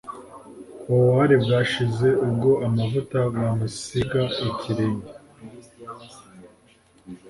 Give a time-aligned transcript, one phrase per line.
[0.89, 5.09] ububabare bwashize ubwo amavuta bamusiga ikirenge